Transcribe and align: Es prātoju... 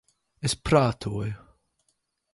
Es 0.49 0.55
prātoju... 0.69 1.31